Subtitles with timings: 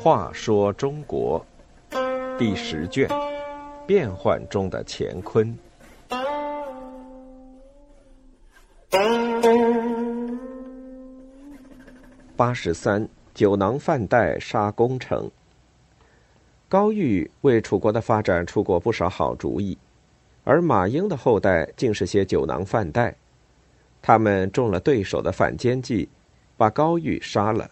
[0.00, 1.44] 话说中国
[2.38, 3.08] 第十卷：
[3.86, 5.58] 变幻中的乾坤。
[12.36, 15.28] 八十三，酒囊饭袋杀功臣。
[16.68, 19.76] 高玉为楚国的发展出过不少好主意，
[20.44, 23.14] 而马英的后代竟是些酒囊饭袋。
[24.06, 26.08] 他们中了对手的反间计，
[26.56, 27.68] 把高玉杀了。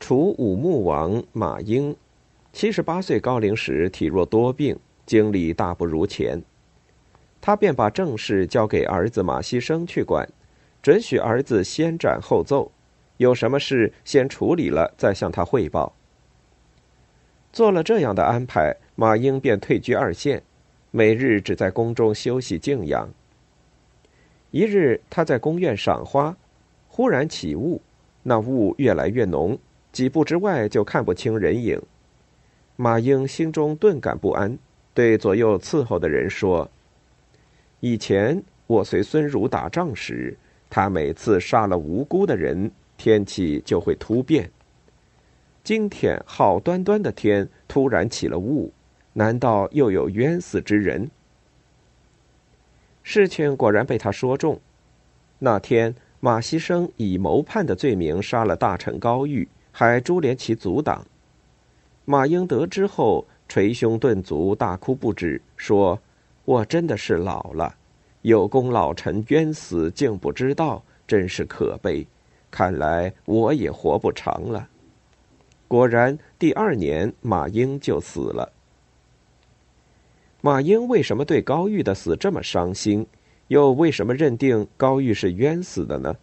[0.00, 1.94] 楚武穆王马英，
[2.52, 4.76] 七十八岁高龄时体弱多病，
[5.06, 6.42] 精力大不如前。
[7.40, 10.28] 他便把政事交给儿子马希生去管。
[10.82, 12.72] 准许儿子先斩后奏，
[13.18, 15.94] 有什么事先处理了再向他汇报。
[17.52, 20.42] 做了这样的安排，马英便退居二线，
[20.90, 23.08] 每日只在宫中休息静养。
[24.54, 26.36] 一日，他在宫院赏花，
[26.86, 27.82] 忽然起雾，
[28.22, 29.58] 那雾越来越浓，
[29.90, 31.82] 几步之外就看不清人影。
[32.76, 34.56] 马英心中顿感不安，
[34.94, 36.70] 对左右伺候的人说
[37.80, 40.36] ：“以前我随孙儒打仗时。”
[40.70, 44.48] 他每次杀了无辜的人，天气就会突变。
[45.64, 48.72] 今天好端端的天突然起了雾，
[49.14, 51.10] 难道又有冤死之人？
[53.04, 54.58] 事情果然被他说中。
[55.38, 61.06] 那天马希生以谋叛的罪名杀了大臣高玉，还株连其阻挡。
[62.06, 66.00] 马英得知后捶胸顿足，大哭不止，说
[66.44, 67.76] ：“我真的是老了。”
[68.22, 72.06] 有功老臣冤死，竟不知道，真是可悲。
[72.50, 74.66] 看来我也活不长了。
[75.68, 78.50] 果然，第二年马英就死了。
[80.44, 83.06] 马英为什么对高玉的死这么伤心？
[83.48, 86.14] 又为什么认定高玉是冤死的呢？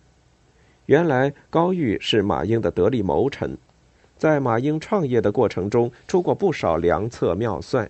[0.85, 3.57] 原来高玉是马英的得力谋臣，
[4.19, 7.89] 在马英创业的过程中出过不少良策妙算，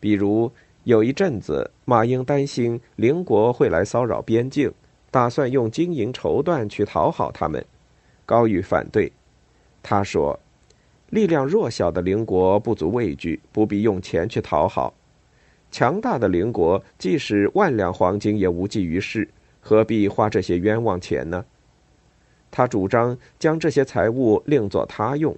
[0.00, 0.50] 比如。
[0.82, 4.72] 有一阵子，马英担心邻国会来骚扰边境，
[5.12, 7.64] 打算用金银绸缎去讨好他们。
[8.26, 9.12] 高玉反对，
[9.80, 10.40] 他说
[11.10, 14.92] ：“力量弱小的邻国不足畏惧，不必用钱去讨好；
[15.70, 19.28] 强大的邻国，即使万两黄金也无济于事，
[19.60, 21.44] 何必花这些冤枉钱呢？”
[22.50, 25.36] 他主张将这些财物另作他用，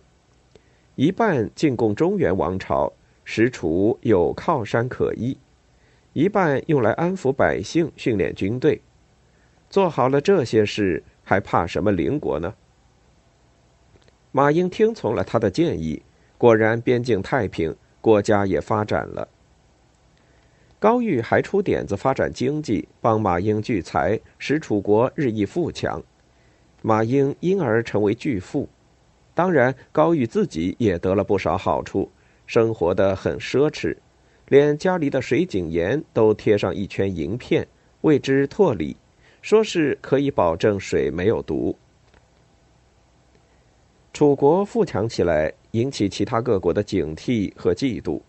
[0.95, 2.93] 一半进贡中原王朝。
[3.25, 5.39] 使楚有靠山可依，
[6.13, 8.83] 一半用来安抚百姓、训练军队。
[9.71, 12.53] 做好了这些事，还怕什么邻国呢？
[14.33, 16.03] 马英听从了他的建议，
[16.37, 19.29] 果然边境太平，国家也发展了。
[20.83, 26.03] 高玉还出点子发展经济，帮马英聚财，使楚国日益富强。
[26.81, 28.69] 马英因而成为巨富，
[29.33, 32.11] 当然高玉自己也得了不少好处。
[32.49, 33.97] 生活的很奢侈，
[34.49, 37.65] 连家里的水井沿都贴上一圈银片，
[38.01, 38.97] 谓之拓里，
[39.41, 41.79] 说是可以保证水没有毒。
[44.13, 48.21] 楚国富强起来，引起其他各国的警惕和嫉妒。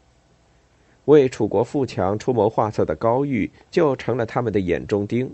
[1.06, 5.30] 为楚国富强出谋划策的高玉就成了他们的眼中钉。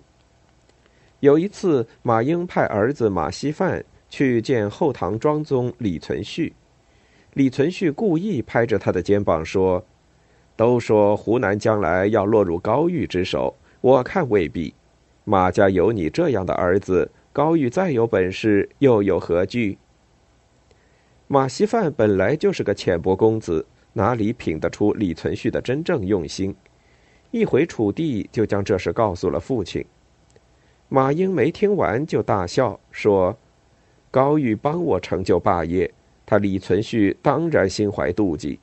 [1.20, 6.54] 有一次，马英派儿子马希范去见后唐庄宗李存勖。
[7.34, 9.86] 李存勖故意拍着他的肩膀说
[10.56, 14.74] ：“都说湖南将来要落入高玉之手，我看未必。
[15.26, 19.78] 马家有你这样的儿子，高玉再有本事又有何惧？”
[21.28, 23.68] 马希范本来就是个浅薄公子，
[24.00, 26.56] 哪里品得出李存勖的真正用心？
[27.32, 29.86] 一回楚地，就将这事告诉了父亲。
[30.88, 33.38] 马英没听完就大笑说
[34.10, 35.94] ：“高玉帮我成就霸业。”
[36.26, 38.58] 他李存勖当然心怀妒忌，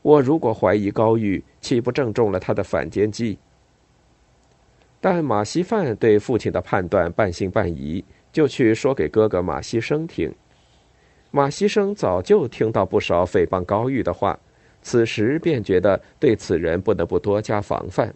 [0.00, 3.38] 我如果怀疑高玉，岂不正中了他的反间计？
[5.00, 10.32] 但马希范对父亲的判断半信半疑，就去说给哥哥马希生听。
[11.32, 14.38] 马希生早就听到不少诽谤高玉的话，
[14.82, 18.12] 此时便觉得对此人不得不多加防范。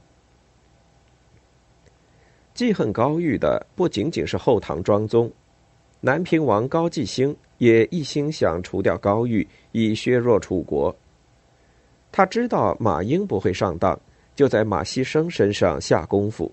[2.52, 5.30] 记恨高玉的不仅仅是后唐庄宗。
[6.00, 10.94] 南平王高季兴也一心想除掉高玉，以削弱楚国。
[12.12, 13.98] 他知道马英不会上当，
[14.34, 16.52] 就在马希生身上下功夫。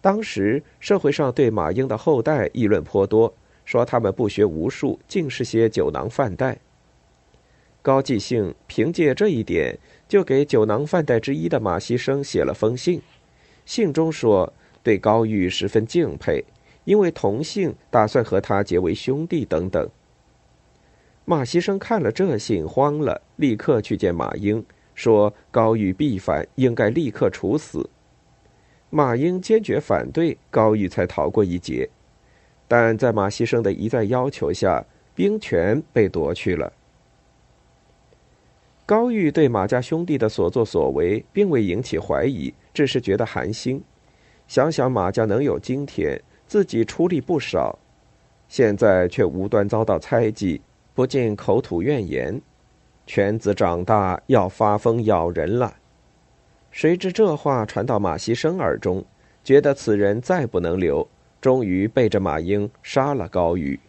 [0.00, 3.32] 当时社会上对马英的后代议论颇多，
[3.64, 6.58] 说他们不学无术，尽是些酒囊饭袋。
[7.82, 9.76] 高继兴凭借这一点，
[10.08, 13.02] 就给酒囊饭袋之一的马希生写了封信，
[13.66, 14.52] 信中说
[14.84, 16.44] 对高玉十分敬佩，
[16.84, 19.88] 因为同姓，打算和他结为兄弟等等。
[21.24, 24.64] 马锡生看了这信，慌了，立刻去见马英，
[24.94, 27.90] 说高玉必反，应该立刻处死。
[28.90, 31.88] 马英坚决反对，高玉才逃过一劫。
[32.68, 36.72] 但在马锡生的一再要求下，兵权被夺去了。
[38.92, 43.82] 高玉对马家兄弟的所作所为并未引起怀疑，只是觉得寒心。
[44.46, 47.78] 想想马家能有今天，自己出力不少，
[48.48, 50.60] 现在却无端遭到猜忌。
[50.92, 52.38] 不禁口吐怨言，
[53.06, 55.74] 犬子长大要发疯咬人了。
[56.70, 59.02] 谁知这话传到马锡生耳中，
[59.42, 61.08] 觉得此人再不能留，
[61.40, 63.80] 终于背着马英杀了高玉。